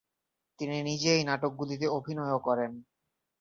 তিনি 0.59 0.77
নিজে 0.81 1.09
এই 1.13 1.23
নাটকগুলিতে 1.23 1.85
অভিনয়ও 1.89 2.39
করেন। 2.39 2.71